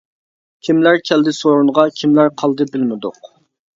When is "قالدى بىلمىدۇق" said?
2.43-3.21